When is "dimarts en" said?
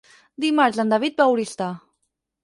0.43-0.93